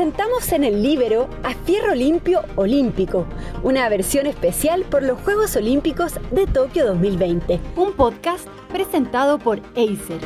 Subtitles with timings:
[0.00, 3.26] presentamos en el Libero a Fierro Limpio Olímpico,
[3.62, 7.60] una versión especial por los Juegos Olímpicos de Tokio 2020.
[7.76, 10.22] Un podcast presentado por Acer.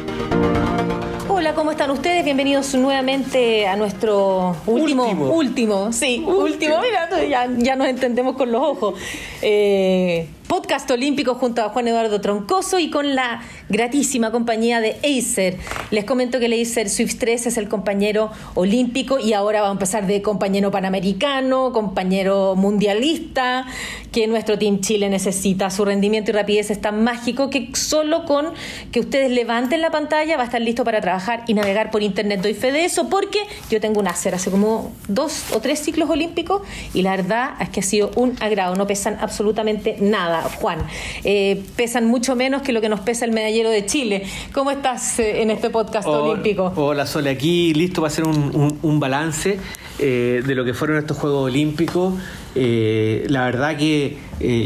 [1.28, 2.24] Hola, ¿cómo están ustedes?
[2.24, 8.62] Bienvenidos nuevamente a nuestro último, último, sí, último, mira, ya, ya nos entendemos con los
[8.62, 8.94] ojos.
[9.42, 15.58] Eh, podcast olímpico junto a Juan Eduardo Troncoso y con la gratísima compañía de Acer.
[15.90, 19.72] Les comento que el Acer Swift 3 es el compañero olímpico y ahora va a
[19.72, 23.66] empezar de compañero panamericano, compañero mundialista,
[24.12, 25.70] que nuestro Team Chile necesita.
[25.70, 28.48] Su rendimiento y rapidez es tan mágico que solo con
[28.92, 32.40] que ustedes levanten la pantalla va a estar listo para trabajar y navegar por internet.
[32.42, 33.38] Doy fe de eso porque
[33.70, 37.70] yo tengo un Acer hace como dos o tres ciclos olímpicos y la verdad es
[37.70, 40.33] que ha sido un agrado, no pesan absolutamente nada.
[40.42, 40.80] Juan.
[41.24, 44.24] Eh, pesan mucho menos que lo que nos pesa el medallero de Chile.
[44.52, 46.72] ¿Cómo estás eh, en este podcast olímpico?
[46.76, 49.58] Hola, Sole, aquí listo para hacer un, balance
[49.98, 52.14] eh, de lo que fueron estos Juegos Olímpicos.
[52.54, 54.18] la verdad que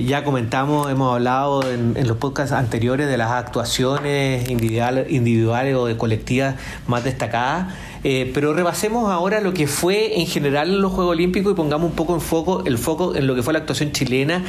[0.05, 6.57] ya comentamos, hemos hablado en, los podcasts anteriores de las actuaciones individuales o de colectivas
[6.87, 7.75] más destacadas.
[8.11, 11.95] Eh, pero repasemos ahora lo que fue en general los Juegos Olímpicos y pongamos un
[11.95, 14.47] poco en foco, el foco en lo que fue la actuación chilena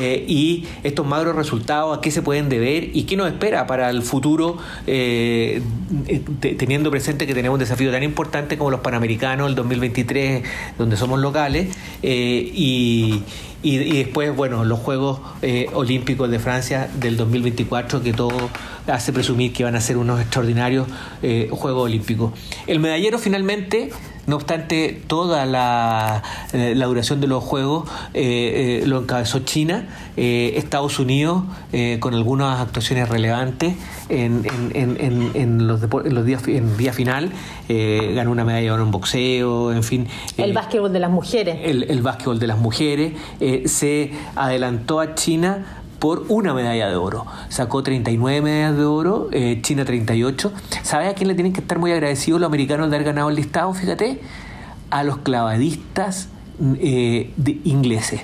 [0.00, 3.90] eh, y estos magros resultados, a qué se pueden deber y qué nos espera para
[3.90, 5.60] el futuro, eh,
[6.40, 10.42] teniendo presente que tenemos un desafío tan importante como los Panamericanos, el 2023,
[10.78, 11.68] donde somos locales,
[12.02, 13.20] y
[13.62, 18.50] y, después, bueno, los Juegos eh, Olímpicos de Francia del 2024, que todo
[18.86, 20.88] hace presumir que van a ser unos extraordinarios
[21.22, 22.32] eh, Juegos Olímpicos.
[22.66, 23.90] El medallero finalmente
[24.26, 31.44] no obstante, toda la, eh, duración de los Juegos lo encabezó China, Estados Unidos
[32.00, 33.74] con algunas actuaciones relevantes
[34.08, 34.42] en,
[35.66, 37.32] los, en los días en día final,
[37.68, 40.08] ganó una medalla de oro en boxeo, en fin.
[40.36, 41.58] El básquetbol de las mujeres.
[41.62, 43.12] El, el básquetbol de las mujeres.
[43.66, 47.26] se adelantó a China por una medalla de oro.
[47.48, 50.52] Sacó 39 medallas de oro, eh, China 38.
[50.82, 53.36] ¿Sabes a quién le tienen que estar muy agradecidos los americanos de haber ganado el
[53.36, 53.72] listado?
[53.72, 54.20] Fíjate,
[54.90, 56.28] a los clavadistas
[56.80, 57.30] eh,
[57.62, 58.22] ingleses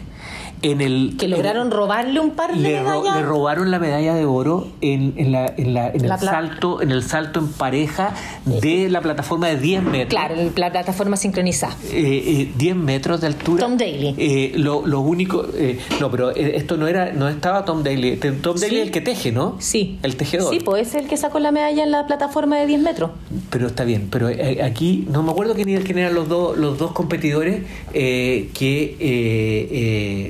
[0.63, 4.69] en el que lograron robarle un par de medallas le robaron la medalla de oro
[4.81, 8.15] en, en, la, en, la, el salto en el salto en pareja
[8.45, 10.09] de la plataforma de 10 metros.
[10.09, 11.77] Claro la plataforma sincronizada.
[11.93, 13.65] Eh, 10 eh, metros de altura.
[13.65, 14.15] Tom Daly.
[14.19, 18.17] Eh, lo, lo, único eh, no pero esto no era no estaba Tom Daly.
[18.17, 19.57] Tom Daly es el que teje ¿no?
[19.59, 19.99] sí.
[20.03, 20.53] El tejedor.
[20.53, 23.11] Sí pues es el que sacó la medalla en la plataforma de 10 metros.
[23.51, 24.29] Pero está bien pero
[24.63, 28.49] aquí no me acuerdo quién, quién eran los dos los dos competidores que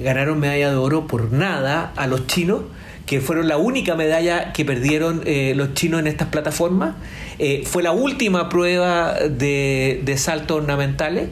[0.05, 2.63] ganaron ganaron medalla de oro por nada a los chinos,
[3.07, 6.97] que fueron la única medalla que perdieron eh, los chinos en estas plataformas.
[7.39, 11.29] Eh, fue la última prueba de, de saltos ornamentales.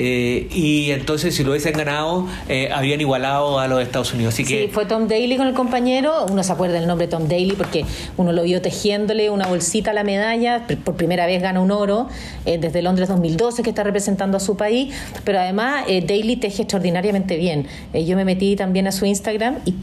[0.00, 4.34] Eh, y entonces si lo hubiesen ganado eh, habían igualado a los Estados Unidos.
[4.34, 4.66] Así que...
[4.66, 7.84] Sí, fue Tom Daly con el compañero, uno se acuerda del nombre Tom Daly porque
[8.16, 12.06] uno lo vio tejiéndole una bolsita a la medalla, por primera vez gana un oro
[12.46, 14.94] eh, desde Londres 2012 que está representando a su país,
[15.24, 17.66] pero además Daly teje extraordinariamente bien.
[17.92, 19.74] yo me metí también a su Instagram y,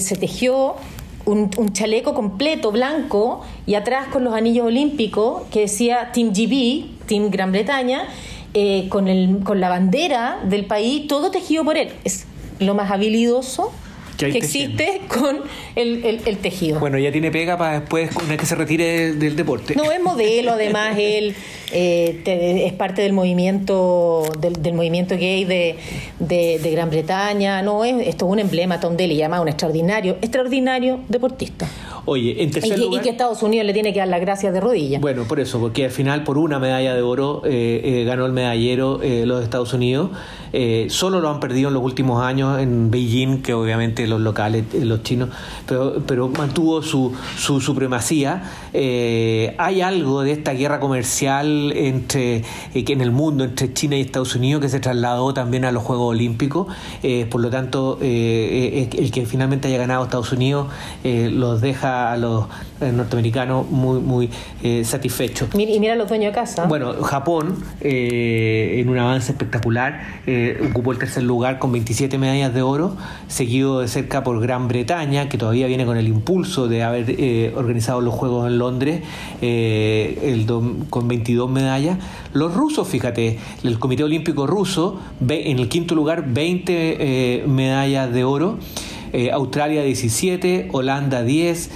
[0.00, 0.76] se tejió
[1.24, 7.06] un, un, chaleco completo blanco y atrás con los anillos olímpicos que decía Team GB,
[7.06, 8.08] Team Gran Bretaña,
[8.54, 11.92] eh, con, el, con la bandera del país, todo tejido por él.
[12.04, 12.26] Es
[12.58, 13.72] lo más habilidoso
[14.16, 15.40] que, existe con
[15.74, 16.78] el, el, tejido.
[16.78, 19.74] Bueno, ya tiene pega para después, una vez que se retire del deporte.
[19.74, 21.34] No, es modelo, además, él
[21.72, 25.76] eh, es parte del movimiento del, movimiento gay de,
[26.18, 27.62] de, Gran Bretaña.
[27.62, 31.68] No, es, esto es un emblema, Tom Daly, llama un extraordinario, extraordinario deportista.
[32.04, 34.60] Oye, en tercer y, y que Estados Unidos le tiene que dar las gracias de
[34.60, 35.00] rodillas.
[35.00, 38.32] Bueno, por eso, porque al final por una medalla de oro eh, eh, ganó el
[38.32, 40.10] medallero eh, los Estados Unidos.
[40.88, 45.02] Solo lo han perdido en los últimos años en Beijing, que obviamente los locales, los
[45.02, 45.30] chinos,
[45.66, 48.42] pero, pero mantuvo su, su supremacía.
[48.72, 54.34] hay algo de esta guerra comercial entre que en el mundo entre China y Estados
[54.34, 56.66] Unidos que se trasladó también a los Juegos Olímpicos.
[57.30, 60.68] por lo tanto, el que finalmente haya ganado Estados Unidos
[61.04, 62.46] los deja a los
[62.82, 64.30] eh, norteamericanos muy, muy
[64.62, 65.48] eh, satisfechos.
[65.54, 66.66] Y mira los dueños de casa.
[66.66, 70.00] Bueno, Japón, eh, en un avance espectacular,
[70.70, 72.96] ocupó el tercer lugar con 27 medallas de oro,
[73.28, 78.00] seguido de cerca por Gran Bretaña, que todavía viene con el impulso de haber organizado
[78.00, 79.02] los Juegos en Londres,
[79.40, 80.46] el
[80.90, 81.98] con 22 medallas.
[82.32, 88.58] Los rusos, fíjate, el Comité Olímpico Ruso, en el quinto lugar, 20 medallas de oro.
[89.32, 91.70] Australia 17, Holanda 10,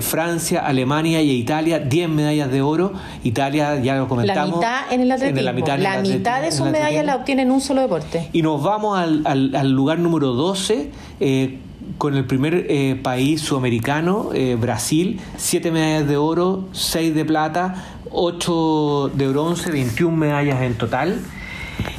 [0.00, 2.92] Francia, Alemania y Italia 10 medallas de oro.
[3.24, 4.60] Italia, ya lo comentamos.
[4.60, 5.42] La mitad en el atletismo.
[5.76, 8.28] la mitad, de sus medallas la obtienen en un solo deporte.
[8.32, 10.90] Y nos vamos al, al, lugar número 12
[11.98, 17.84] con el primer eh, país sudamericano, eh, Brasil, 7 medallas de oro, 6 de plata,
[18.10, 21.20] 8 de bronce, 21 medallas en total.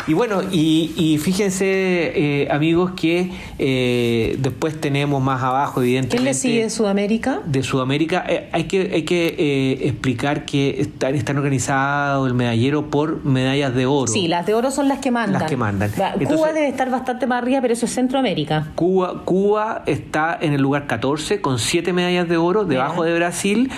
[0.07, 6.15] Y bueno, y, fíjense, eh, amigos, que eh, después tenemos más abajo, evidentemente.
[6.15, 7.41] ¿Quién le sigue de Sudamérica?
[7.45, 13.25] De Sudamérica, eh, hay que, hay que explicar que están, están organizados el medallero por
[13.25, 14.07] medallas de oro.
[14.07, 15.41] Sí, las de oro son las que mandan.
[15.41, 15.91] Las que mandan.
[15.91, 18.67] Cuba debe estar bastante más arriba, pero eso es Centroamérica.
[18.75, 23.71] Cuba, Cuba está en el lugar 14 con 7 medallas de oro, debajo de Brasil,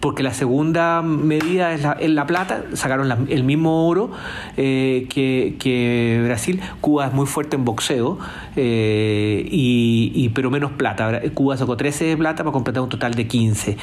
[0.00, 4.10] porque la segunda medida es la, la plata, sacaron el mismo oro
[4.56, 6.60] eh, que, Brasil.
[6.80, 8.18] Cuba es muy fuerte en boxeo,
[8.56, 11.20] eh, y, pero menos plata.
[11.34, 13.76] Cuba sacó 13 de plata para completar un total de 15.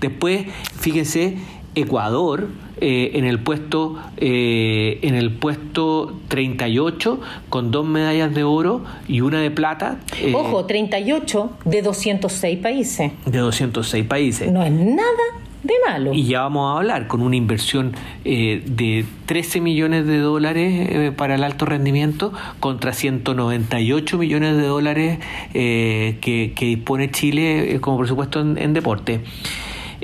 [0.00, 0.44] Después,
[0.78, 1.38] fíjense,
[1.74, 2.46] Ecuador
[2.80, 9.40] eh, en el puesto en el puesto 38 con dos medallas de oro y una
[9.40, 9.98] de plata.
[10.34, 13.12] Ojo, 38 de 206 países.
[13.24, 14.52] De 206 países.
[14.52, 16.12] No es nada de malo.
[16.14, 17.92] Y ya vamos a hablar con una inversión
[18.24, 24.62] eh, de 13 millones de dólares eh, para el alto rendimiento contra 198 millones de
[24.62, 25.18] dólares
[25.54, 29.20] eh, que, dispone Chile como presupuesto en deporte.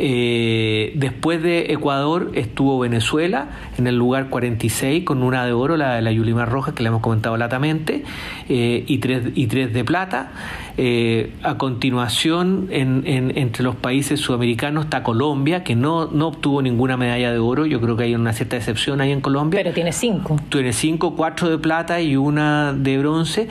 [0.02, 5.96] Eh, después de Ecuador estuvo Venezuela en el lugar 46 con una de oro, la
[5.96, 8.04] de la Yulimar Rojas, que le hemos comentado latamente,
[8.48, 10.32] eh, y, tres, y tres de plata.
[10.82, 16.96] Eh, a continuación, en, entre los países sudamericanos está Colombia, que no, no obtuvo ninguna
[16.96, 17.66] medalla de oro.
[17.66, 19.60] Yo creo que hay una cierta excepción ahí en Colombia.
[19.62, 20.36] Pero tiene cinco.
[20.48, 23.48] Tiene cinco, cuatro de plata y una de bronce.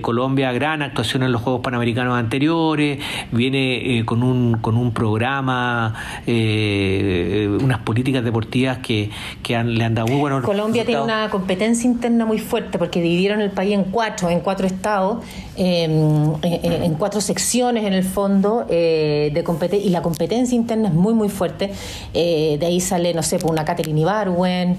[0.00, 3.00] Colombia, gran actuación en los Juegos Panamericanos anteriores,
[3.32, 5.94] viene con, un, con un programa
[6.26, 9.10] eh, unas políticas deportivas que,
[9.48, 13.50] le han dado muy buenos Colombia tiene una competencia interna muy fuerte porque dividieron el
[13.50, 15.24] país en cuatro, en cuatro estados,
[16.62, 20.94] em, en, cuatro secciones en el fondo eh, de competencia y la competencia interna es
[20.94, 21.72] muy muy fuerte.
[22.14, 24.78] Eh, de ahí sale, no sé, pues, una Catherine Ibarwen,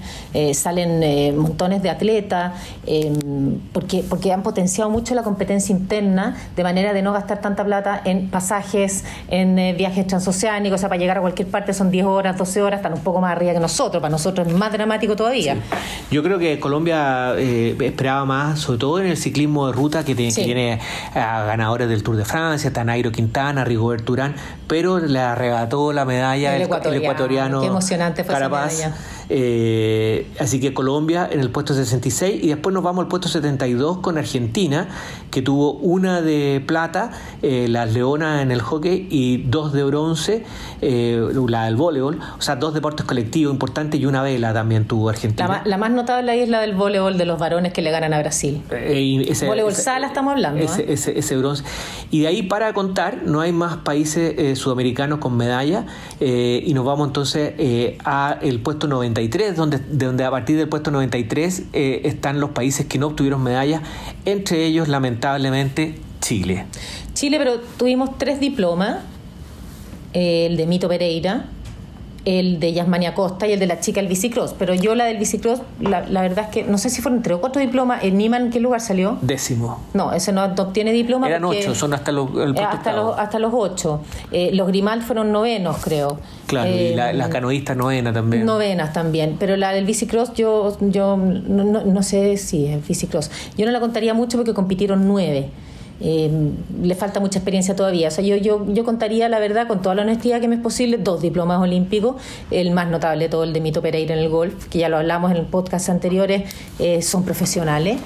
[0.54, 2.52] salen montones de atletas,
[2.86, 7.64] em, porque, porque han potenciado mucho la competencia interna de manera de no gastar tanta
[7.64, 12.62] plata en pasajes, en viajes transoceánicos, para llegar a cualquier parte son 10 horas, 12
[12.62, 14.00] horas, están un poco más arriba que nosotros.
[14.00, 15.56] Para nosotros es más dramático todavía.
[16.10, 20.14] Yo creo que Colombia eh, esperaba más, sobre todo en el ciclismo de ruta, que
[20.14, 20.78] tiene,
[21.14, 24.34] a ganadores del Tour de Francia, está Nairo Quintana, Rigobert Urán,
[24.68, 28.76] pero le arrebató la medalla el, ecuatoriano, Qué emocionante fue Carapaz.
[28.76, 28.96] Medalla.
[29.34, 33.98] Eh, así que Colombia en el puesto 66 y después nos vamos al puesto 72
[33.98, 34.88] con Argentina,
[35.30, 40.44] que tuvo una de plata, eh, las leonas en el hockey y dos de bronce,
[40.82, 41.18] eh,
[41.48, 45.62] la del voleibol, o sea, dos deportes colectivos importantes y una vela también tuvo Argentina.
[45.64, 48.18] La, más notable ahí es la del voleibol de los varones que le ganan a
[48.18, 48.60] Brasil.
[48.68, 50.62] voleibol sala estamos hablando.
[50.62, 51.64] Ese, ese, bronce.
[52.10, 55.86] Y de ahí para contar, no hay más países sudamericanos con medalla
[56.20, 57.54] y nos vamos entonces
[58.04, 58.86] a el puesto
[59.28, 63.08] 92 donde, de donde a partir del puesto 93 eh, están los países que no
[63.08, 63.82] obtuvieron medallas,
[64.24, 66.66] entre ellos lamentablemente Chile.
[67.14, 68.98] Chile, pero tuvimos tres diplomas,
[70.12, 71.46] eh, el de Mito Pereira,
[72.24, 74.54] el de Yasmania Costa y el de la chica del bicicross.
[74.58, 77.36] Pero yo la del bicicross, la, la verdad es que no sé si fueron tres
[77.36, 78.04] o cuatro diplomas.
[78.04, 79.18] ¿En Niman qué lugar salió?
[79.22, 79.80] Décimo.
[79.94, 81.28] No, ese no, obtiene diploma.
[81.28, 84.00] Eran ocho, son hasta los, el eh, hasta, los, hasta los ocho.
[84.30, 86.18] Eh, los Grimal fueron novenos, creo.
[86.46, 88.44] Claro, y la, las eh, canoístas novena también.
[88.44, 89.36] Novenas también.
[89.38, 93.30] Pero la del bicicross, yo, yo no, no, no sé si es bicicross.
[93.56, 95.50] Yo no la contaría mucho porque compitieron nueve.
[96.04, 98.08] Em, le falta mucha experiencia todavía.
[98.08, 100.60] O sea, yo, yo, yo contaría la verdad, con toda la honestidad que me es
[100.60, 104.66] posible, dos diplomas olímpicos, el más notable todo el de Mito Pereira en el golf,
[104.66, 107.98] que ya lo hablamos en el podcast anteriores, eh, son profesionales.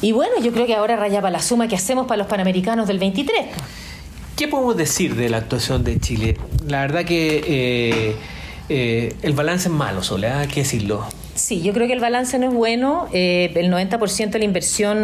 [0.00, 2.98] Y bueno, yo creo que ahora rayaba la suma que hacemos para los Panamericanos del
[3.00, 3.46] 23.
[4.36, 6.36] ¿Qué podemos decir de la actuación de Chile?
[6.66, 8.16] La verdad que eh,
[8.68, 11.04] eh, el balance es malo, Soledad, hay que decirlo.
[11.52, 13.08] Sí, yo creo que el balance no es bueno.
[13.12, 14.96] Eh, el 90% de la inversión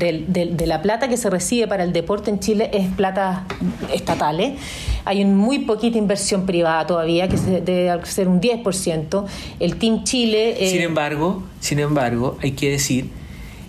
[0.00, 3.46] de, la plata que se recibe para el deporte en Chile es plata
[3.94, 4.56] estatal.
[5.04, 9.26] Hay muy poquita inversión privada todavía, que debe ser un 10%.
[9.60, 10.56] El Team Chile...
[10.58, 13.08] Eh, sin embargo, sin embargo, hay que decir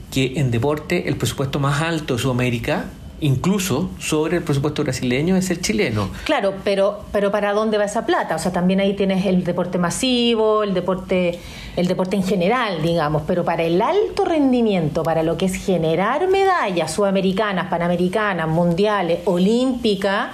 [0.09, 2.85] que en deporte el presupuesto más alto de Sudamérica
[3.21, 6.09] incluso sobre el presupuesto brasileño es el chileno.
[6.25, 8.35] Claro, pero, pero ¿para dónde va esa plata?
[8.35, 11.39] O sea, también ahí tienes el deporte masivo, el deporte,
[11.75, 16.27] el deporte en general, digamos, pero para el alto rendimiento, para lo que es generar
[16.27, 20.27] medallas sudamericanas, panamericanas, mundiales, olímpicas,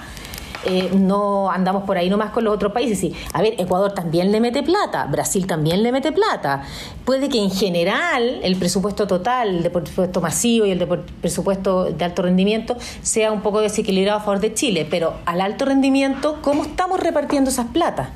[0.66, 2.98] eh, no andamos por ahí nomás con los otros países.
[2.98, 6.62] Sí, a ver, Ecuador también le mete plata, Brasil también le mete plata.
[7.04, 10.86] Puede que en general el presupuesto total, el presupuesto masivo y el
[11.20, 15.64] presupuesto de alto rendimiento sea un poco desequilibrado a favor de Chile, pero al alto
[15.64, 18.08] rendimiento, ¿cómo estamos repartiendo esas platas?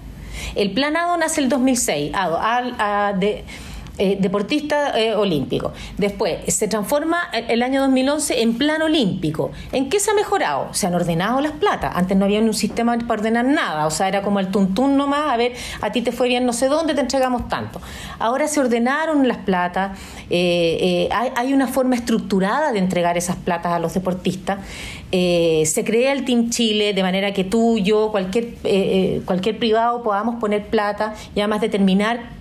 [0.55, 3.45] El plan ADO nace el 2006, ADO, a, de,
[4.01, 5.73] eh, deportista eh, olímpico.
[5.97, 9.51] Después se transforma el año 2011 en plan olímpico.
[9.73, 10.73] ¿En qué se ha mejorado?
[10.73, 11.97] Se han ordenado las platas.
[11.97, 15.33] Antes no había un sistema para ordenar nada, o sea, era como el tuntún nomás,
[15.33, 17.81] a ver, a ti te fue bien no sé dónde, te entregamos tanto.
[18.21, 19.99] Ahora se ordenaron las platas,
[20.31, 24.59] eh, hay, una forma estructurada de entregar esas platas a los deportistas.
[25.11, 28.55] se crea el Team Chile de manera que tú, yo, cualquier,
[29.25, 32.38] cualquier privado podamos poner plata y además determinar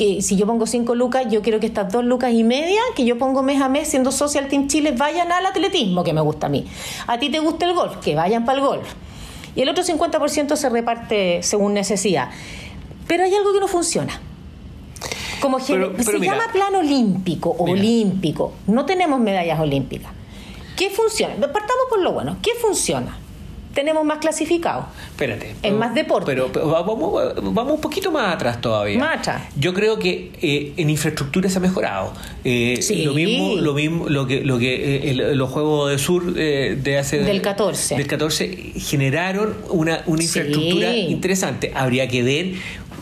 [0.00, 3.04] que si yo pongo cinco lucas, yo quiero que estas dos lucas y media que
[3.04, 6.46] yo pongo mes a mes siendo Social Team Chile vayan al atletismo, que me gusta
[6.46, 6.64] a mí.
[7.06, 8.88] A ti te gusta el golf, que vayan para el golf.
[9.54, 12.30] Y el otro 50% se reparte según necesidad.
[13.06, 14.18] Pero hay algo que no funciona.
[15.42, 18.54] Como se llama plan olímpico, olímpico.
[18.68, 20.12] No tenemos medallas olímpicas.
[20.78, 21.34] ¿Qué funciona?
[21.34, 22.38] Partamos por lo bueno.
[22.40, 23.18] ¿Qué funciona?
[23.74, 24.86] Tenemos más clasificados.
[25.10, 25.54] Espérate.
[25.62, 26.26] En más deporte.
[26.26, 28.98] Pero, vamos, vamos, un poquito más atrás todavía.
[28.98, 29.42] Más atrás.
[29.56, 32.12] Yo creo que eh, en infraestructura se ha mejorado.
[32.44, 33.04] Eh, sí.
[33.04, 37.18] Lo mismo, lo mismo, lo que, lo que eh, los Juegos de Sur de hace
[37.18, 38.46] del 14 del 14
[38.76, 41.72] generaron una, una infraestructura interesante.
[41.74, 42.52] Habría que ver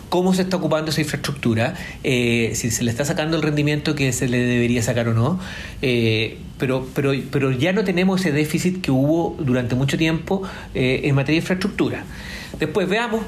[0.09, 1.75] cómo se está ocupando esa infraestructura,
[2.05, 5.39] eh, si se le está sacando el rendimiento que se le debería sacar o no,
[5.83, 10.43] eh, pero, pero, pero ya no tenemos ese déficit que hubo durante mucho tiempo
[10.75, 12.05] eh, en materia de infraestructura.
[12.59, 13.21] Después veamos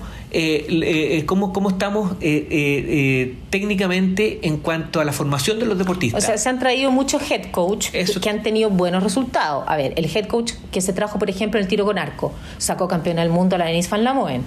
[1.26, 6.25] cómo, cómo estamos técnicamente en cuanto a la formación de los deportistas.
[6.25, 9.64] O sea, se han traído muchos head coach que han tenido buenos resultados.
[9.68, 12.32] A ver, el head coach que se trajo, por ejemplo, en el tiro con arco,
[12.58, 14.42] sacó campeón del mundo a la Denise Van Lamoen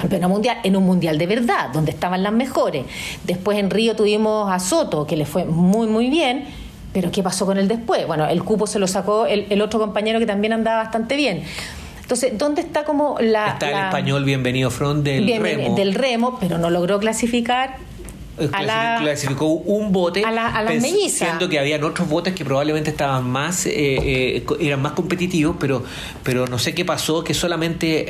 [0.00, 2.84] campeona mundial, en un mundial de verdad, donde estaban las mejores.
[3.24, 6.44] Después en Río tuvimos a Soto, que le fue muy, muy bien.
[6.92, 8.06] Pero ¿qué pasó con él después?
[8.06, 11.42] Bueno, el cupo se lo sacó el, otro compañero que también andaba bastante bien.
[12.00, 13.48] Entonces, ¿dónde está como la...
[13.48, 15.74] Está el español Bienvenido Front del remo.
[15.74, 17.76] Del remo, pero no logró clasificar
[18.36, 23.72] clasificó un bote a la, pensando que habían otros botes que probablemente estaban más eh,
[23.74, 25.82] eh, eran más competitivos pero
[26.22, 28.04] pero no sé qué pasó que solamente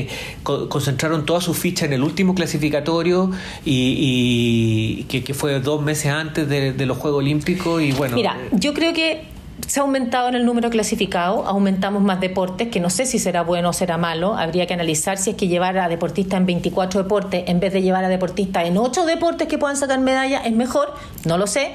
[0.00, 0.08] eh,
[0.42, 3.30] concentraron toda su ficha en el último clasificatorio
[3.64, 8.74] y, que, fue dos meses antes de, de los Juegos Olímpicos y bueno mira yo
[8.74, 9.31] creo que
[9.66, 13.42] se ha aumentado en el número clasificado, aumentamos más deportes, que no sé si será
[13.42, 17.02] bueno o será malo, habría que analizar si es que llevar a deportistas en 24
[17.02, 20.52] deportes en vez de llevar a deportistas en 8 deportes que puedan sacar medallas es
[20.52, 21.72] mejor, no lo sé.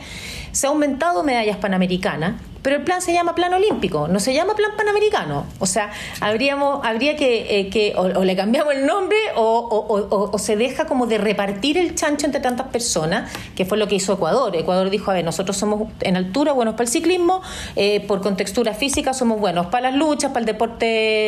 [0.52, 4.56] Se ha aumentado medallas panamericanas, pero el plan se llama plan olímpico, no se llama
[4.56, 5.46] plan panamericano.
[5.60, 10.56] O sea, habríamos, habría que, eh, que o, le cambiamos el nombre o, o, se
[10.56, 14.56] deja como de repartir el chancho entre tantas personas, que fue lo que hizo Ecuador.
[14.56, 17.42] Ecuador dijo, a ver, nosotros somos en altura buenos para el ciclismo,
[17.76, 20.86] eh, por contextura física somos buenos para las luchas, para el deporte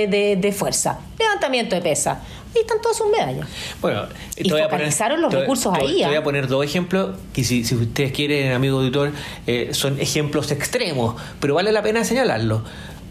[0.09, 2.21] de, de fuerza, levantamiento de pesa
[2.55, 3.47] y están todas sus medallas.
[3.81, 4.03] Bueno,
[4.35, 4.61] y voy
[5.19, 5.99] los recursos ahí.
[5.99, 6.23] Te voy a ¿ah?
[6.23, 9.11] poner dos ejemplos que si, si ustedes quieren, amigo auditor,
[9.47, 12.63] eh, son ejemplos extremos, pero vale la pena señalarlo.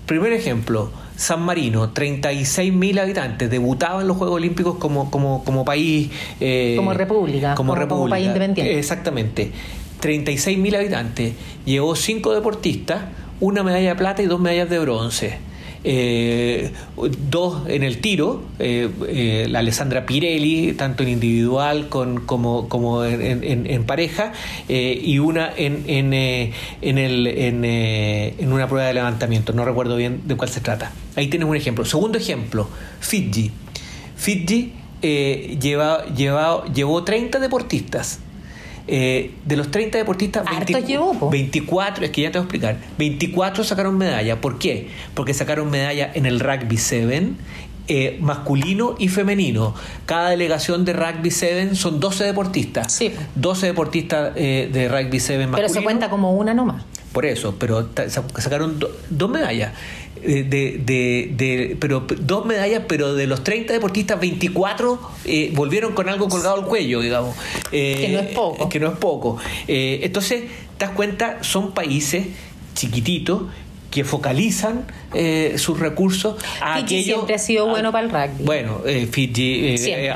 [0.06, 6.10] Primer ejemplo, San Marino, 36.000 habitantes, debutaba en los Juegos Olímpicos como, como, como país...
[6.40, 8.16] Eh, como república, como, república.
[8.16, 8.78] país independiente.
[8.78, 9.52] Exactamente.
[10.00, 11.34] 36.000 habitantes,
[11.66, 13.02] llevó cinco deportistas,
[13.40, 15.47] una medalla de plata y dos medallas de bronce
[15.84, 22.68] eh, dos en el tiro, eh, eh, la Alessandra Pirelli, tanto en individual con, como,
[22.68, 24.32] como en, pareja,
[24.68, 29.52] eh, y una en, en, en, el, en, una prueba de levantamiento.
[29.52, 30.92] No recuerdo bien de cuál se trata.
[31.16, 31.84] Ahí tienes un ejemplo.
[31.84, 32.68] Segundo ejemplo,
[33.00, 33.50] Fiji.
[34.16, 38.20] Fiji lleva, lleva, llevó 30 deportistas
[38.88, 40.44] eh, de los 30 deportistas,
[41.30, 44.40] 24, es que ya te voy a explicar, 24 sacaron medalla.
[44.40, 44.88] ¿Por qué?
[45.14, 47.32] Porque sacaron medalla en el rugby 7,
[47.88, 49.74] eh, masculino y femenino.
[50.06, 52.92] Cada delegación de rugby 7 son 12 deportistas.
[52.92, 53.12] Sí.
[53.34, 55.56] 12 deportistas eh, de rugby 7 masculino.
[55.56, 56.84] Pero se cuenta como una nomás.
[57.12, 57.88] Por eso, pero
[58.36, 58.78] sacaron
[59.10, 59.72] dos medallas.
[60.22, 65.92] Eh, de, de, de, pero dos medallas, pero de los 30 deportistas, 24 eh, volvieron
[65.92, 67.36] con algo colgado al cuello, digamos.
[67.72, 68.68] Eh, que no es poco.
[68.68, 69.38] Que no es poco.
[69.66, 70.44] entonces,
[70.76, 72.26] te das cuenta, son países
[72.74, 73.42] chiquititos
[73.90, 78.44] que focalizan eh, sus recursos a Fiji siempre ha sido bueno para el rugby.
[78.44, 80.14] Bueno, eh, Fiji eh,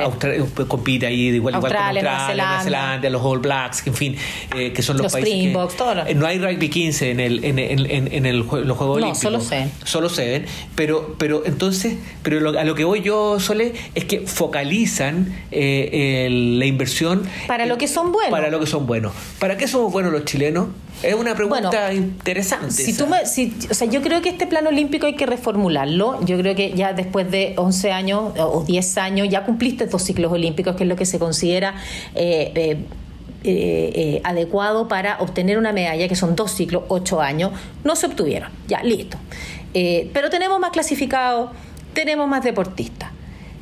[0.69, 3.11] compite ahí de igual, Australia, igual con Australia, Nueva Zelanda.
[3.11, 4.17] los All Blacks, en fin,
[4.51, 5.75] que son los, los países Springboks,
[6.07, 9.19] que, No hay rugby 15 en, el, en, en, en el, los Juegos no, Olímpicos.
[9.19, 14.05] solo se Solo se pero, pero entonces, pero a lo que voy yo, Sole, es
[14.05, 17.23] que focalizan la inversión...
[17.47, 18.31] Para lo que son buenos.
[18.31, 19.13] Para lo que son buenos.
[19.39, 20.69] ¿Para qué somos buenos los chilenos?
[21.03, 22.73] Es una pregunta interesante.
[22.73, 26.25] Si tú me, si, o sea, yo creo que este plan olímpico hay que reformularlo.
[26.25, 30.33] Yo creo que ya después de 11 años o 10 años ya cumpliste dos ciclos
[30.33, 31.75] olímpicos, que es lo que se considera
[32.15, 32.87] eh, eh,
[33.45, 37.51] eh, adecuado para obtener una medalla, que son dos ciclos, ocho años.
[37.83, 38.51] No se obtuvieron.
[38.69, 39.19] Ya, listo.
[39.73, 41.51] pero tenemos más clasificados,
[41.95, 43.11] tenemos más deportistas.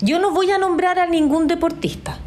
[0.02, 2.18] Yo no voy a nombrar a ningún deportista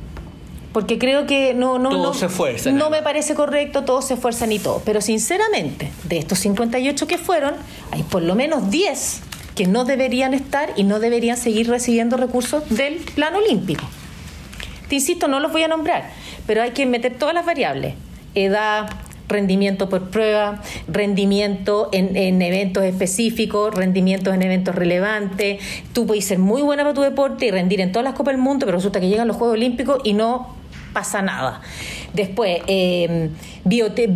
[0.73, 4.59] porque creo que no no no, se no me parece correcto, todos se esfuerzan y
[4.59, 7.53] todo, pero sinceramente, de estos 58 que fueron,
[7.91, 9.21] hay por lo menos 10
[9.55, 13.83] que no deberían estar y no deberían seguir recibiendo recursos del plan olímpico.
[14.89, 16.09] Te insisto, no los voy a nombrar,
[16.47, 17.93] pero hay que meter todas las variables,
[18.33, 18.89] edad,
[19.27, 25.61] rendimiento por prueba, rendimiento en, en, eventos específicos, rendimientos en eventos relevantes.
[25.93, 28.41] Tú puedes ser muy buena para tu deporte y rendir en todas las Copas del
[28.41, 30.62] Mundo, pero resulta que llegan los Juegos Olímpicos y no
[30.93, 31.61] pasa nada.
[32.13, 33.29] Después, eh,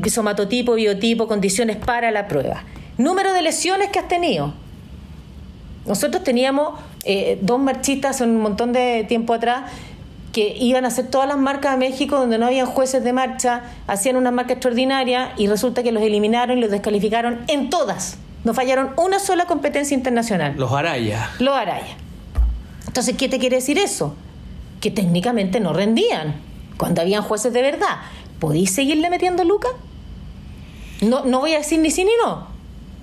[0.09, 2.63] somatotipo, biotipo, condiciones para la prueba.
[2.97, 4.53] Número de lesiones que has tenido.
[5.85, 9.71] Nosotros teníamos eh, dos marchistas un montón de tiempo atrás
[10.33, 13.63] que iban a hacer todas las marcas a México donde no había jueces de marcha,
[13.87, 18.17] hacían una marca extraordinaria y resulta que los eliminaron y los descalificaron en todas.
[18.43, 20.53] No fallaron una sola competencia internacional.
[20.57, 21.31] Los Araya.
[21.39, 21.95] Los Araya.
[22.85, 24.15] Entonces, ¿qué te quiere decir eso?
[24.79, 26.35] Que técnicamente no rendían
[26.77, 27.97] cuando habían jueces de verdad,
[28.39, 29.71] ¿podéis seguirle metiendo lucas?
[31.01, 32.47] No, no voy a decir ni sí ni no.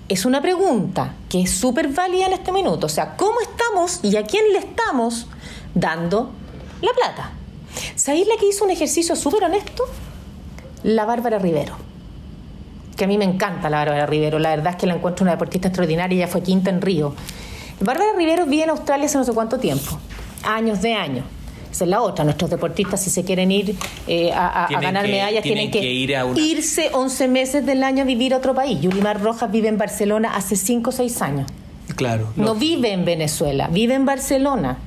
[0.07, 2.85] Es una pregunta que es súper válida en este minuto.
[2.85, 5.27] O sea, ¿cómo estamos y a quién le estamos
[5.73, 6.31] dando
[6.81, 7.31] la plata?
[7.95, 9.83] ¿Sabéis la que hizo un ejercicio súper honesto?
[10.83, 11.75] La Bárbara Rivero.
[12.95, 14.39] Que a mí me encanta la Bárbara Rivero.
[14.39, 16.15] La verdad es que la encuentro una deportista extraordinaria.
[16.15, 17.15] Ella fue quinta en Río.
[17.79, 19.97] Bárbara Rivero vive en Australia hace no sé cuánto tiempo.
[20.43, 21.25] Años de años.
[21.75, 22.23] Esa es la otra.
[22.23, 23.75] Nuestros deportistas, si se quieren ir
[24.07, 28.55] eh, a, ganar medallas, tienen, que, irse 11 meses del año a vivir a otro
[28.55, 28.79] país.
[28.79, 31.51] Yulimar Rojas vive en Barcelona hace 5 o 6 años.
[31.97, 32.29] Claro.
[32.37, 34.77] No vive en Venezuela, vive en Barcelona.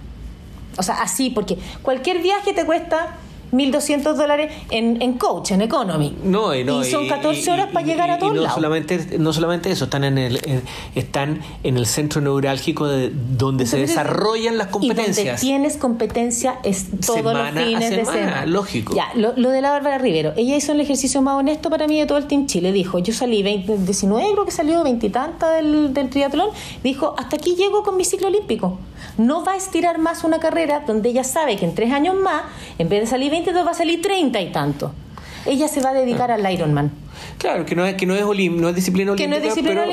[0.78, 3.16] O sea, así, porque cualquier viaje te cuesta
[3.52, 6.16] 1.200 dólares en, en coach, en economy.
[6.22, 8.54] No, y, no, y son 14 horas para llegar a todos no lados.
[8.54, 10.40] Solamente, no solamente eso, están en el,
[10.94, 15.18] están en el centro neurálgico de, donde se desarrollan las competencias.
[15.18, 18.46] Y donde tienes competencia es todos los fines de semana.
[18.46, 18.94] Lógico.
[18.94, 20.32] Ya, lo, de la Bárbara Rivero.
[20.36, 22.72] Ella hizo el ejercicio más honesto para mí de todo el Team Chile.
[22.72, 26.50] Dijo, yo salí 20, 19, creo que salió 20 y tanta del, del triatlón.
[26.82, 28.78] Dijo, hasta aquí llego con mi ciclo olímpico.
[29.16, 32.42] No va a estirar más una carrera donde ella sabe que en tres años más,
[32.78, 34.92] en vez de salir 22, va a salir 30 y tanto.
[35.46, 36.92] Ella se va a dedicar al Ironman.
[37.38, 39.50] Claro, que no es, que no es, no es disciplina olímpica,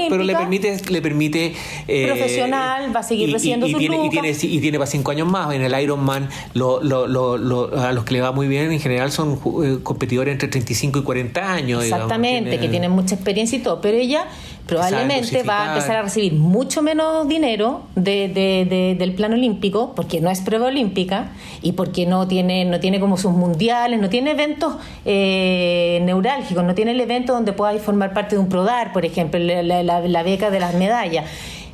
[0.09, 0.77] pero, le permite...
[0.89, 1.53] Le permite
[1.87, 5.29] eh, profesional, va a seguir recibiendo su tiene, y, tiene, y tiene para cinco años
[5.29, 5.53] más.
[5.53, 9.77] En el Ironman, lo, a los que le va muy bien en general son eh,
[9.83, 11.83] competidores entre 35 y 40 años.
[11.83, 13.81] Exactamente, que tienen mucha experiencia y todo.
[13.81, 14.25] Pero ella
[14.65, 20.29] probablemente va a empezar a recibir mucho menos dinero de, del plan olímpico porque no
[20.29, 24.75] es prueba olímpica y porque no tiene no tiene como sus mundiales no tiene eventos
[25.05, 29.39] eh, neurálgicos no tiene el evento donde pueda formar parte de un prodar por ejemplo
[29.39, 31.25] la, la beca de las medallas.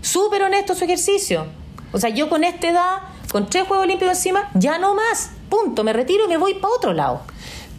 [0.01, 1.45] Súper honesto su ejercicio.
[1.91, 2.97] O sea yo con esta edad
[3.31, 5.31] con tres Juegos Olímpicos encima ya no más.
[5.49, 7.21] Punto me retiro y me voy para otro lado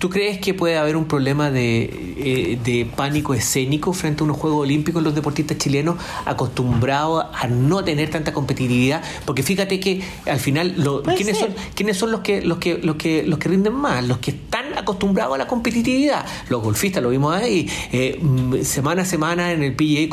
[0.02, 1.84] ¿Tú crees que puede haber un problema de,
[2.16, 7.84] eh, de, pánico escénico frente a unos Juegos Olímpicos los deportistas chilenos acostumbrados a no
[7.84, 9.00] tener tanta competitividad?
[9.24, 10.74] Porque fíjate que al final
[11.16, 14.04] ¿quiénes, son, ¿quiénes son los que, los que los que los que rinden más?
[14.04, 16.24] Los que están acostumbrados a la competitividad.
[16.48, 20.08] Los golfistas lo vimos ahí, eh, mm, semana a semana en el PGA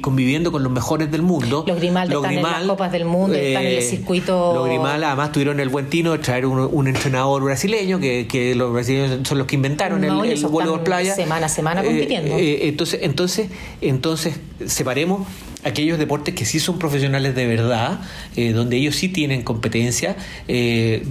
[0.00, 1.64] conviviendo con los mejores del mundo.
[1.66, 4.54] Los Grimal están en las copas del mundo, están en el eh, circuito.
[4.54, 8.54] Los Grimal además tuvieron el buen tino de traer un, un entrenador brasileño que, que
[8.54, 11.14] los brasileños son los que inventaron el, el vuelo playa.
[11.14, 12.36] Semana a semana compitiendo.
[12.36, 13.48] Eh, eh, entonces, entonces,
[13.80, 14.34] entonces,
[14.66, 15.26] separemos
[15.64, 18.00] aquellos deportes que sí son profesionales de verdad,
[18.36, 21.02] eh, donde ellos sí tienen competencia, que,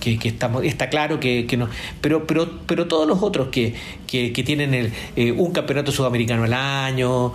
[0.00, 1.68] que, estamos, está claro que, que, no,
[2.00, 3.74] pero, pero, pero todos los otros que,
[4.06, 7.32] que, tienen el, un campeonato sudamericano al año,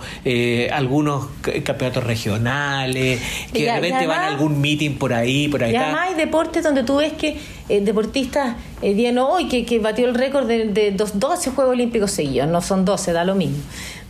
[0.72, 1.26] algunos
[1.64, 3.20] campeonatos regionales,
[3.52, 5.72] que de repente van a algún meeting por ahí, por ahí.
[5.72, 7.36] Y además hay deportes donde tú ves que
[7.68, 12.48] eh, deportistas eh, hoy que, que batió el récord de, de 12 Juegos Olímpicos seguidos,
[12.48, 13.58] no son 12, da lo mismo,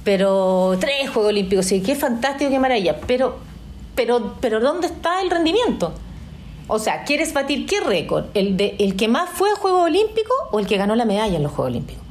[0.05, 3.39] pero tres Juegos Olímpicos seguidos, qué fantástico, qué maravilla, pero,
[3.95, 5.95] pero, pero ¿dónde está el rendimiento?
[6.69, 8.27] O sea, ¿quieres batir qué récord?
[8.35, 11.37] ¿El, de, ¿El que más fue a Juegos Olímpicos o el que ganó la medalla
[11.37, 12.03] en los Juegos Olímpicos?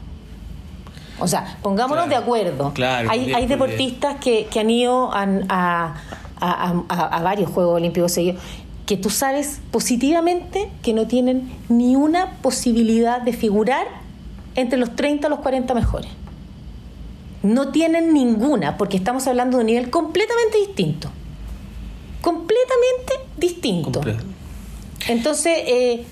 [1.19, 2.73] O sea, pongámonos de acuerdo.
[3.09, 5.95] hay, hay deportistas que, que han ido a,
[6.39, 8.41] a, varios Juegos Olímpicos seguidos
[8.85, 13.87] que tú sabes positivamente que no tienen ni una posibilidad de figurar
[14.55, 16.09] entre los 30 o los 40 mejores.
[17.43, 21.11] No tienen ninguna, porque estamos hablando de un nivel completamente distinto.
[22.21, 24.01] Completamente distinto.
[25.07, 26.05] Entonces, eh,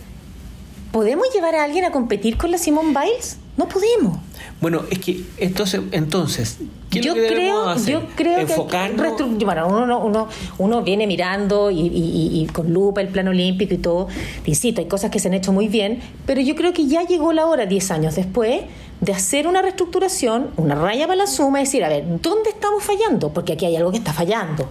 [0.91, 3.37] ¿podemos llevar a alguien a competir con la Simone Biles?
[3.55, 4.17] No podemos.
[4.59, 6.57] Bueno, es que entonces, entonces
[6.89, 13.09] yo, creo, yo creo que bueno, uno, uno, uno viene mirando y, con lupa el
[13.09, 14.07] plan olímpico y todo.
[14.45, 17.33] Insisto, hay cosas que se han hecho muy bien, pero yo creo que ya llegó
[17.33, 18.61] la hora, 10 años después,
[19.01, 22.83] de hacer una reestructuración, una raya para la suma y decir, a ver, ¿dónde estamos
[22.83, 23.29] fallando?
[23.33, 24.69] Porque aquí hay algo que está fallando.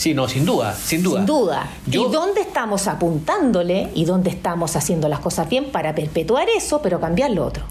[0.00, 1.18] Sí, no, sin duda, sin duda.
[1.18, 1.68] Sin duda.
[1.86, 6.98] ¿Y dónde estamos apuntándole y dónde estamos haciendo las cosas bien para perpetuar eso, pero
[7.02, 7.64] cambiar lo otro?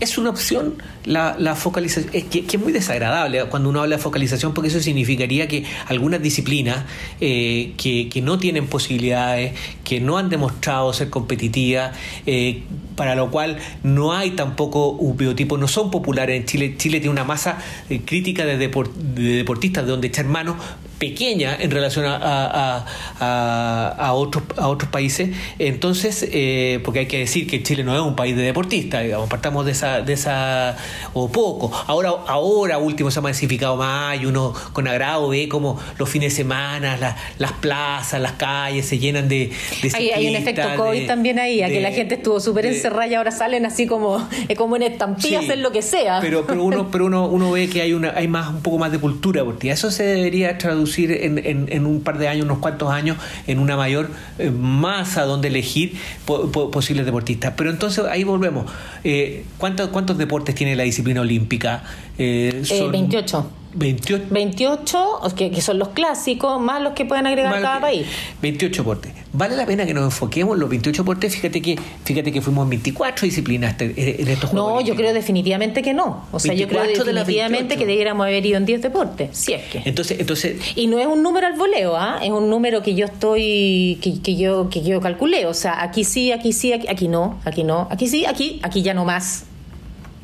[0.00, 4.02] Es una opción la, la focalización, es que, es muy desagradable cuando uno habla de
[4.02, 6.86] focalización, porque eso significaría que algunas disciplinas
[7.20, 9.52] eh, que, que, no tienen posibilidades,
[9.84, 11.94] que no han demostrado ser competitivas,
[12.24, 12.62] eh,
[12.96, 16.76] para lo cual no hay tampoco un biotipo, no son populares en Chile.
[16.78, 17.58] Chile tiene una masa
[17.90, 20.56] eh, crítica de, de deportistas de donde echar mano
[20.98, 22.84] pequeña en relación a,
[23.20, 25.30] a, otros, a otros países.
[25.58, 29.28] Entonces, eh, porque hay que decir que Chile no es un país de deportistas, digamos,
[29.28, 30.76] partamos de esa, de esa
[31.12, 31.72] o poco.
[31.86, 36.32] Ahora, ahora último se ha masificado más y uno con agrado ve como los fines
[36.32, 39.52] de semana, las plazas, las calles se llenan de...
[39.94, 43.14] hay, hay, un efecto COVID también ahí, a que la gente estuvo súper encerrada y
[43.14, 44.26] ahora salen así como,
[44.56, 46.20] como en estampillas, en lo que sea.
[46.20, 48.92] Pero, pero uno, pero uno, uno ve que hay una, hay más, un poco más
[48.92, 49.74] de cultura deportiva.
[49.74, 53.16] Eso se debería traducir en, en, un par de años, unos cuantos años,
[53.46, 57.54] en una mayor eh, masa donde elegir posibles deportistas.
[57.56, 58.70] Pero entonces ahí volvemos.
[59.02, 61.82] Eh, ¿cuántos, ¿Cuántos deportes tiene la disciplina olímpica?
[62.18, 63.46] Eh, son 28.
[63.74, 64.26] 28.
[64.30, 68.06] 28, que, son los clásicos, más los que pueden agregar cada país.
[68.40, 69.12] 28 deportes.
[69.32, 71.34] ¿Vale la pena que nos enfoquemos en los 28 deportes?
[71.34, 74.74] Fíjate que fíjate que fuimos 24 disciplinas este, en estos Juegos.
[74.74, 76.24] No, yo creo definitivamente que no.
[76.30, 79.82] O sea, yo creo definitivamente que debiéramos haber ido en 10 deportes, si es que.
[79.84, 82.20] Entonces, entonces y no es un número al voleo, ¿ah?
[82.22, 86.30] Es un número que yo estoy que, yo que yo calculé, o sea, aquí sí,
[86.30, 89.44] aquí sí, aquí, aquí no, aquí no, aquí sí, aquí aquí ya no más.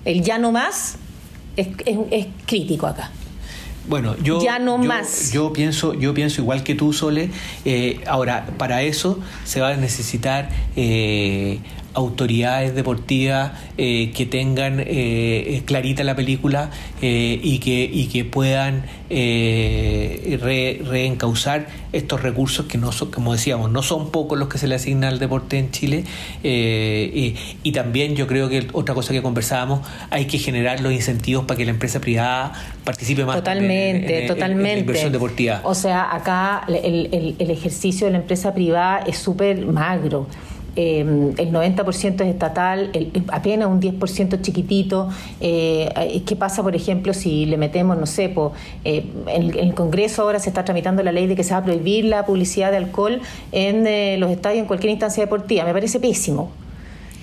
[0.05, 0.97] El ya no más
[1.57, 1.69] es,
[2.11, 3.11] es crítico acá.
[3.91, 5.33] Bueno, yo, ya no yo, más.
[5.33, 7.29] yo pienso, yo pienso igual que tú, Sole.
[7.65, 11.59] Eh, ahora, para eso se va a necesitar eh,
[11.95, 16.71] autoridades deportivas eh, que tengan eh, clarita la película
[17.03, 18.85] eh, y, que, y que puedan
[20.89, 24.77] reencauzar estos recursos que no son, como decíamos, no son pocos los que se le
[24.77, 26.05] asigna al deporte en Chile
[26.45, 27.35] y,
[27.73, 31.65] también yo creo que otra cosa que conversábamos, hay que generar los incentivos para que
[31.65, 32.53] la empresa privada
[32.85, 34.71] participe más totalmente, totalmente.
[34.71, 35.61] en la inversión deportiva.
[35.65, 40.27] O sea, acá el, el, el ejercicio de la empresa privada es súper magro.
[40.77, 42.91] Eh, el 90% es estatal,
[43.29, 45.09] apenas un 10% chiquitito.
[45.41, 48.35] Eh, ¿Qué pasa, por ejemplo, si le metemos, no sé,
[48.85, 51.65] eh, en, el Congreso ahora se está tramitando la ley de que se va a
[51.65, 53.21] prohibir la publicidad de alcohol
[53.53, 55.65] en los estadios, en cualquier instancia deportiva?
[55.65, 56.51] Me parece pésimo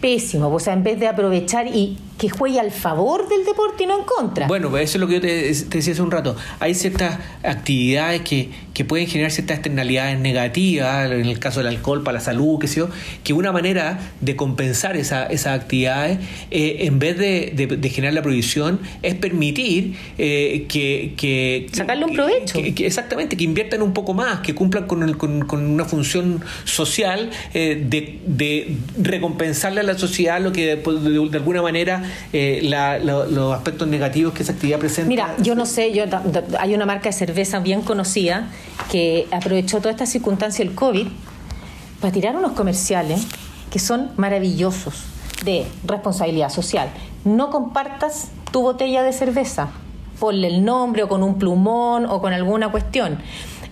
[0.02, 3.86] pésimo, o sea, en vez de aprovechar y que juegue al favor del deporte y
[3.86, 4.48] no en contra.
[4.48, 6.36] Bueno, pues eso es lo que yo te, decía hace un rato.
[6.60, 12.04] Hay ciertas actividades que, que, pueden generar ciertas externalidades negativas, en el caso del alcohol
[12.04, 12.90] para la salud, que sé yo,
[13.24, 18.22] que una manera de compensar esa, esas actividades, eh, en vez de, de, generar la
[18.22, 21.68] prohibición, es permitir eh, que, que...
[21.72, 22.58] Sacarle un provecho.
[22.60, 27.30] exactamente, que inviertan un poco más, que cumplan con, el, con, con una función social
[27.54, 32.62] eh, de, de recompensarle a la sociedad lo que de alguna manera eh,
[33.04, 35.08] los aspectos negativos que esa actividad presenta?
[35.08, 36.04] Mira, yo no sé, yo,
[36.60, 38.50] hay una marca de cerveza bien conocida
[38.92, 41.08] que aprovechó toda esta circunstancia del COVID
[42.00, 43.28] para tirar unos comerciales
[43.72, 45.06] que son maravillosos
[45.44, 46.90] de responsabilidad social.
[47.26, 49.70] No compartas tu botella de cerveza,
[50.20, 53.20] ponle el nombre o con un plumón o con alguna cuestión.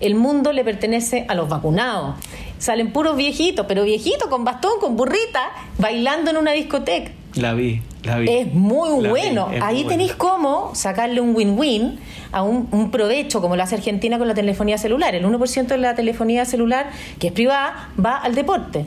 [0.00, 2.16] El mundo le pertenece a los vacunados.
[2.58, 7.12] Salen puros viejitos, pero viejitos con bastón, con burrita, bailando en una discoteca.
[7.36, 8.30] La vi, la vi.
[8.30, 9.48] Es muy bueno.
[9.60, 11.98] Ahí tenéis cómo sacarle un win-win
[12.32, 15.14] a un, provecho, como lo hace Argentina con la telefonía celular.
[15.14, 18.86] El 1% de la telefonía celular, que es privada, va al deporte.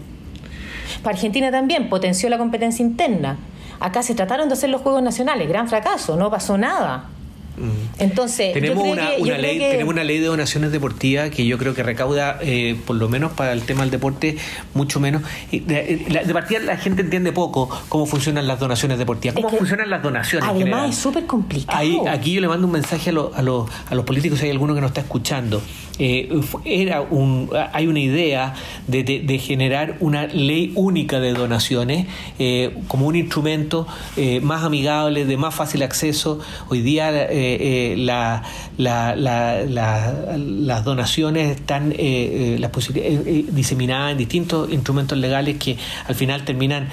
[1.03, 3.37] Para Argentina también potenció la competencia interna.
[3.79, 7.05] Acá se trataron de hacer los Juegos Nacionales, gran fracaso, no pasó nada.
[7.97, 12.39] Entonces, tenemos, una, ley, tenemos una ley de donaciones deportivas que yo creo que recauda,
[12.41, 14.37] eh, por lo menos para el tema del deporte,
[14.73, 15.23] mucho menos.
[15.51, 15.61] De,
[16.25, 20.49] de, partida la gente entiende poco cómo funcionan las donaciones deportivas, cómo funcionan las donaciones.
[20.49, 22.07] Además es súper complicado.
[22.09, 24.81] aquí yo le mando un mensaje a, a, a los políticos, si hay alguno que
[24.81, 25.61] nos está escuchando.
[25.99, 26.29] Eh,
[26.63, 28.53] era un, hay una idea
[28.87, 32.07] de, generar una ley única de donaciones
[32.39, 33.85] eh, como un instrumento
[34.15, 36.39] eh, más amigable, de más fácil acceso.
[36.69, 37.11] Hoy día
[37.97, 38.43] la,
[38.77, 39.15] las
[40.85, 42.71] donaciones están las
[43.51, 45.75] diseminadas en distintos instrumentos legales que
[46.07, 46.87] al final terminan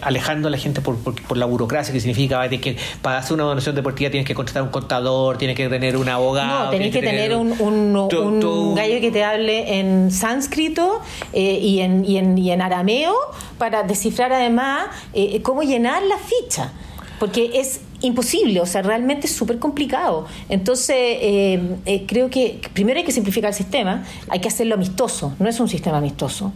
[0.00, 3.74] alejando a la gente por, por, la burocracia que significa que para hacer una donación
[3.74, 6.64] deportiva tienes que contratar un contador, tienes que tener un abogado.
[6.64, 8.37] No, tenés que, tener, un, un
[8.74, 11.00] gallo que te hable en sánscrito
[11.32, 13.14] eh, y, en, y, en, y, en, arameo
[13.58, 16.72] para descifrar además eh, cómo llenar la ficha.
[17.18, 20.26] Porque es imposible, o sea, realmente es súper complicado.
[20.48, 25.48] Entonces, eh, creo que primero hay que simplificar el sistema, hay que hacerlo amistoso, no
[25.48, 26.52] es un sistema amistoso.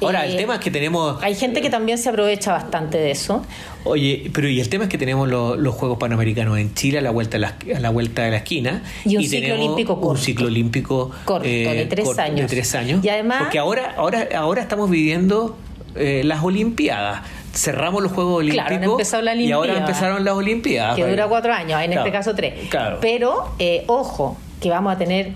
[0.00, 1.22] Ahora, el tema es que tenemos...
[1.22, 3.44] Hay gente que también se aprovecha bastante de eso.
[3.84, 7.10] Oye, pero y el tema es que tenemos los, Juegos Panamericanos en Chile a la
[7.10, 8.82] vuelta de la, a la, vuelta de la esquina.
[9.04, 10.10] Y un ciclo olímpico corto.
[10.10, 12.40] Un ciclo olímpico corto, de eh, tres años.
[12.40, 13.04] De tres años.
[13.04, 13.42] Y además...
[13.42, 15.56] Porque ahora, ahora, ahora estamos viviendo
[15.96, 17.22] eh, las Olimpiadas
[17.54, 20.96] cerramos los Juegos Olímpicos la y ahora empezaron las Olimpiadas.
[20.96, 22.54] Que dura cuatro años, en este caso tres.
[23.00, 25.32] Pero, eh, ojo, que vamos a tener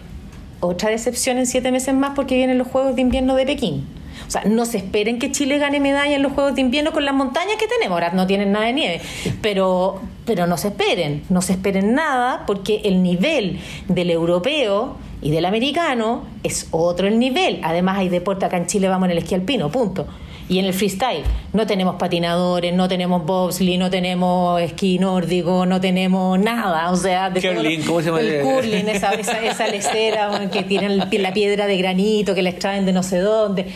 [0.60, 3.86] otra decepción en siete meses más porque vienen los Juegos de Invierno de Pekín.
[4.28, 7.06] O sea, no se esperen que Chile gane medalla en los Juegos de Invierno con
[7.06, 7.92] las montañas que tenemos.
[7.96, 9.00] Ahora no tienen nada de nieve.
[9.40, 15.30] Pero, pero no se esperen, no se esperen nada porque el nivel del europeo y
[15.30, 17.60] del americano es otro el nivel.
[17.62, 20.06] Además hay deporte acá en Chile, vamos en el esquí alpino, punto.
[20.50, 25.80] Y en el freestyle no tenemos patinadores, no tenemos bobsleigh, no tenemos esquí nórdico, no
[25.80, 26.90] tenemos nada.
[26.90, 28.20] O sea, de curling, ¿cómo se llama?
[28.20, 32.86] El curling, esa, esa, esa lecera que tienen la piedra de granito que les traen
[32.86, 33.66] de no sé dónde.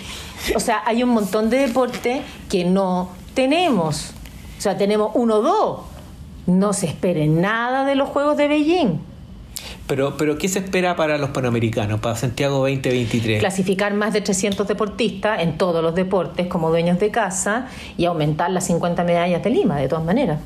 [0.54, 4.12] O sea, hay un montón de deportes que no tenemos.
[4.58, 5.80] O sea, tenemos uno o dos.
[6.46, 8.98] No se espere nada de los Juegos de Beijing.
[9.86, 13.40] Pero, pero ¿qué se espera para los Panamericanos, para Santiago 2023?
[13.40, 18.50] Clasificar más de 300 deportistas en todos los deportes como dueños de casa y aumentar
[18.50, 20.40] las 50 medallas de Lima, de todas maneras.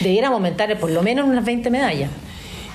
[0.00, 2.10] Debiéramos aumentar por lo menos unas 20 medallas.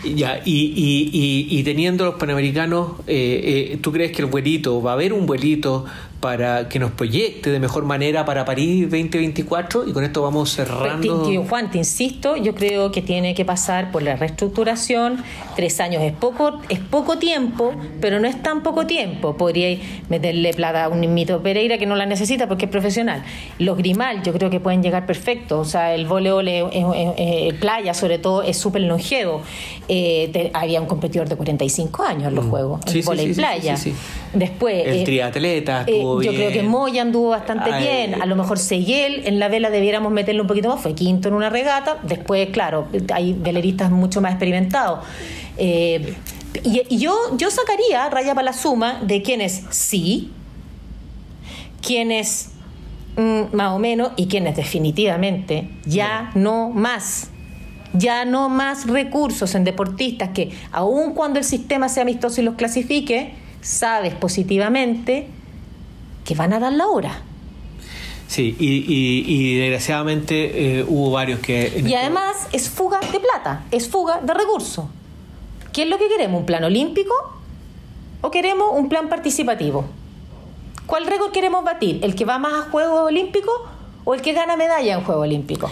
[0.04, 4.92] Ya, y, y, y, teniendo los panamericanos, eh, eh, ¿tú crees que el vuelito, va
[4.92, 5.86] a haber un vuelito
[6.20, 11.32] para que nos proyecte de mejor manera para París 2024 y con esto vamos cerrando.
[11.48, 15.24] Juan, te insisto, yo creo que tiene que pasar por la reestructuración.
[15.56, 19.38] Tres años es poco, es poco tiempo, pero no es tan poco tiempo.
[19.38, 19.78] Podría
[20.10, 23.24] meterle plata a un mito Pereira que no la necesita porque es profesional.
[23.58, 25.60] Los Grimal yo creo que pueden llegar perfecto.
[25.60, 29.42] O sea, el voleibol, eh, playa sobre todo, es súper longevo.
[29.88, 32.50] Eh, había un competidor de 45 años en los mm.
[32.50, 33.76] Juegos, el sí, playa.
[34.34, 34.86] Después...
[34.86, 35.86] El eh, triatleta
[36.22, 38.22] yo creo que Moya anduvo bastante bien.
[38.22, 40.82] A lo mejor Seguel en la vela debiéramos meterle un poquito más.
[40.82, 41.98] Fue quinto en una regata.
[42.04, 45.06] Después, claro, hay veleristas mucho más experimentados.
[45.58, 46.16] Eh,
[46.64, 50.32] y, yo, yo sacaría raya para la suma de quienes sí,
[51.82, 52.52] quienes
[53.18, 57.30] mm, más o menos y quienes definitivamente ya no más
[57.94, 62.56] ya no más recursos en deportistas que, aun cuando el sistema sea amistoso y los
[62.56, 65.28] clasifique, sabes positivamente
[66.30, 67.24] que van a dar la hora.
[68.28, 71.84] Sí, y, desgraciadamente eh, hubo varios que...
[71.84, 74.86] Y además es fuga de plata, es fuga de recursos.
[75.74, 76.42] ¿Qué es lo que queremos?
[76.42, 77.16] ¿Un plan olímpico
[78.22, 79.86] o queremos un plan participativo?
[80.86, 82.00] ¿Cuál récord queremos batir?
[82.04, 83.56] ¿El que va más a Juegos Olímpicos
[84.06, 85.72] o el que gana medalla en Juegos Olímpicos?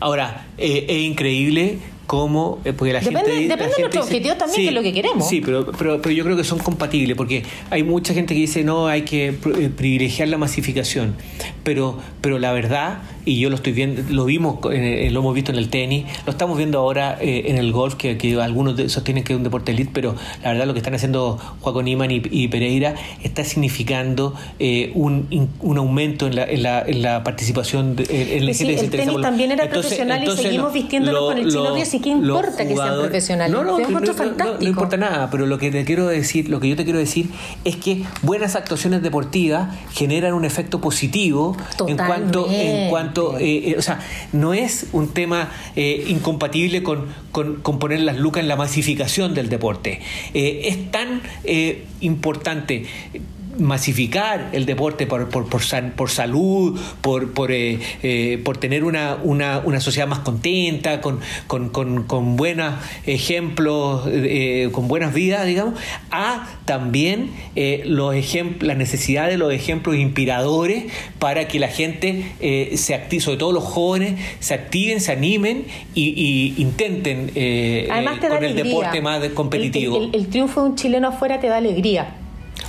[0.00, 3.48] Ahora, eh, es increíble cómo, eh, porque la depende, gente...
[3.48, 5.28] Depende de nuestro objetivo también, que es lo que queremos.
[5.28, 8.64] Sí, pero, pero, pero, yo creo que son compatibles, porque hay mucha gente que dice,
[8.64, 11.14] no, hay que privilegiar la masificación,
[11.62, 15.52] pero, pero la verdad, y yo lo estoy viendo, lo vimos, eh, lo hemos visto
[15.52, 19.32] en el tenis, lo estamos viendo ahora en el golf, que, que algunos sostienen que
[19.32, 22.94] es un deporte elite, pero la verdad lo que están haciendo Juaco Niman y, Pereira
[23.22, 24.34] está significando
[24.94, 28.04] un, un aumento en la, en la, en la participación de,
[28.38, 32.08] en pues el tenis también era profesional y seguimos vistiéndonos con el chino y qué
[32.10, 33.52] importa que sean profesionales.
[33.52, 36.84] No, no, no, importa nada, pero lo que te quiero decir, lo que yo te
[36.84, 37.30] quiero decir
[37.64, 41.56] es que buenas actuaciones deportivas generan un efecto positivo
[41.86, 44.00] en cuanto, en cuanto, eh, eh, o sea,
[44.32, 49.34] no es un tema eh, incompatible con, con, con, poner las lucas en la masificación
[49.34, 50.00] del deporte.
[50.32, 51.22] es tan
[52.00, 52.86] importante
[53.58, 55.62] masificar el deporte por, por, por,
[55.94, 61.20] por salud, por, por, eh, eh, por tener una, una, una, sociedad más contenta, con,
[61.46, 62.74] con, con, con buenos
[63.06, 65.74] ejemplos, eh, con buenas vidas, digamos,
[66.10, 67.30] a también
[67.84, 70.84] los ejemplos, la necesidad de los ejemplos inspiradores
[71.18, 72.32] para que la gente
[72.76, 79.00] se active, sobre todo los jóvenes, se activen, se animen y, intenten con el deporte
[79.00, 79.96] más competitivo.
[79.96, 82.23] El, el triunfo de un chileno afuera te da alegría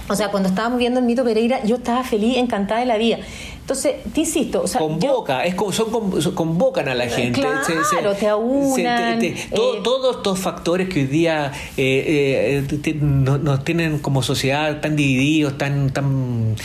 [0.08, 3.18] o sea, cuando estábamos viendo el Mito Pereira, yo estaba feliz, encantada de la vida.
[3.60, 5.90] Entonces, te insisto, o sea, convoca, es como, son,
[6.36, 12.64] convocan a la gente, claro, te aunan, eh, todos estos factores que hoy día eh,
[12.70, 16.56] eh, nos, tienen como sociedad tan divididos, tan tan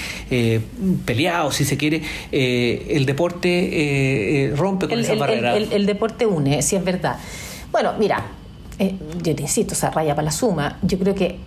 [1.06, 5.56] peleados, si se quiere, el deporte rompe con esa barrera.
[5.56, 7.18] El, el, deporte une, si es verdad.
[7.72, 8.26] Bueno, mira,
[9.22, 10.78] yo te insisto, o sea, raya para la suma.
[10.82, 11.38] Yo creo que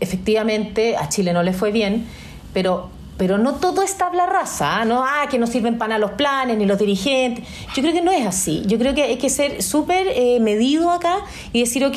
[0.00, 2.06] efectivamente a Chile no le fue bien,
[2.52, 4.84] pero, pero no todo es tabla rasa, ¿ah?
[4.84, 7.46] no, ah, que no sirven para los planes ni los dirigentes.
[7.74, 8.62] Yo creo que no es así.
[8.66, 11.18] Yo creo que hay que ser súper eh, medido acá
[11.52, 11.96] y decir, ok,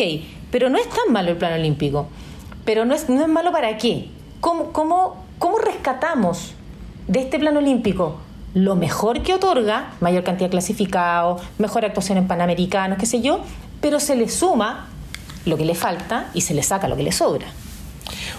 [0.51, 2.07] pero no es tan malo el plan olímpico.
[2.65, 4.09] Pero no es, no es malo para qué.
[4.41, 6.53] ¿Cómo, cómo, ¿Cómo rescatamos
[7.07, 8.17] de este plan olímpico
[8.53, 13.41] lo mejor que otorga, mayor cantidad de clasificados, mejor actuación en Panamericanos, qué sé yo,
[13.81, 14.87] pero se le suma
[15.45, 17.45] lo que le falta y se le saca lo que le sobra.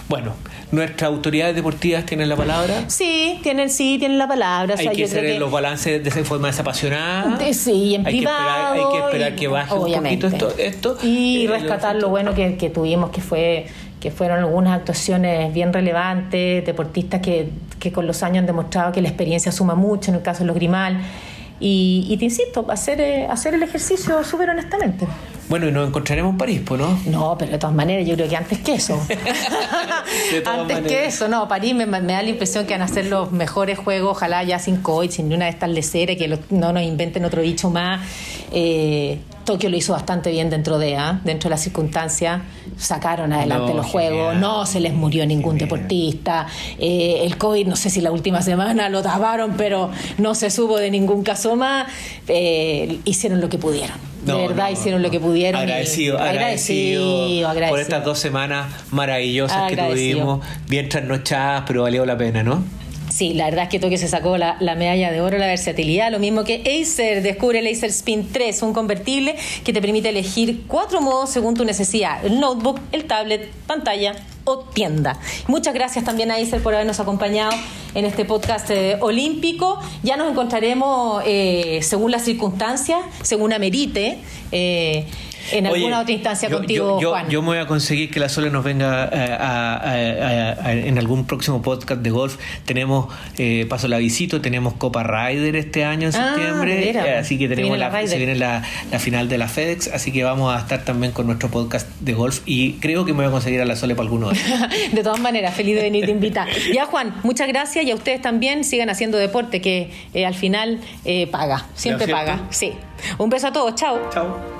[0.09, 0.33] Bueno,
[0.71, 2.89] ¿nuestras autoridades deportivas tienen la palabra?
[2.89, 4.73] Sí, tienen, sí, tienen la palabra.
[4.75, 7.37] Hay que hacer los balances de esa forma desapasionada.
[7.53, 8.73] sí, en hay privado.
[8.73, 10.97] Que hay que esperar que baje un poquito esto.
[11.03, 13.67] y eh, rescatar lo bueno que, tuvimos, que fue
[13.99, 19.01] que fueron algunas actuaciones bien relevantes, deportistas que, que con los años han demostrado que
[19.01, 21.01] la experiencia suma mucho, en el caso de los Grimal.
[21.59, 25.05] Y, te insisto, hacer, eh, hacer el ejercicio súper honestamente.
[25.49, 26.99] Bueno, y nos encontraremos en París, pues, ¿no?
[27.07, 29.01] No, pero de todas maneras, yo creo que antes que eso.
[30.45, 31.47] antes que eso, no.
[31.47, 34.77] París me, da la impresión que van a ser los mejores juegos, ojalá ya sin
[34.77, 38.07] COVID, sin una de estas leceras, que no nos inventen otro bicho más.
[38.51, 39.17] Eh,
[39.49, 41.21] Tokio lo hizo bastante bien dentro de, ¿ah?
[41.23, 42.39] dentro de las circunstancias,
[42.77, 46.45] sacaron adelante los juegos, no se les murió ningún deportista,
[46.77, 50.77] eh, el COVID no sé si la última semana lo taparon, pero no se supo
[50.77, 51.87] de ningún caso más,
[52.27, 53.97] eh, hicieron lo que pudieron.
[54.23, 55.59] De verdad hicieron lo que pudieron.
[55.59, 62.15] Agradecido, agradecido, agradecido, por estas dos semanas maravillosas que tuvimos, bien trasnochadas, pero valió la
[62.19, 62.63] pena, ¿no?
[63.19, 66.19] Sí, la verdad es que Tokio se sacó la, medalla de oro, la versatilidad, lo
[66.19, 67.21] mismo que Acer.
[67.21, 71.65] Descubre el Acer Spin 3, un convertible que te permite elegir cuatro modos según tu
[71.65, 75.19] necesidad: el notebook, el tablet, pantalla o tienda.
[75.47, 77.51] Muchas gracias también a Acer por habernos acompañado
[77.93, 79.81] en este podcast eh, olímpico.
[80.01, 84.19] Ya nos encontraremos eh, según las circunstancias, según amerite.
[84.53, 85.07] Eh,
[85.51, 87.29] en alguna otra instancia contigo, yo, Juan.
[87.29, 92.01] Yo me voy a conseguir que la Sole nos venga eh, en algún próximo podcast
[92.01, 92.37] de golf.
[92.65, 96.89] Tenemos eh, Paso la Visito, tenemos Copa Ryder este año en ah, septiembre.
[96.89, 98.63] Eh, así que tenemos la, se viene la,
[98.99, 102.41] final de la FedEx, así que vamos a estar también con nuestro podcast de golf
[102.45, 104.39] y creo que me voy a conseguir a la Sole para alguno de
[104.91, 106.47] De todas maneras, feliz de venir te invitar.
[106.73, 109.91] Ya, Juan, muchas gracias y a ustedes también sigan haciendo deporte que
[110.25, 110.79] al final
[111.31, 112.47] paga, siempre paga.
[112.49, 112.73] Sí.
[113.17, 113.99] Un beso a todos, chao.
[114.11, 114.58] Chao.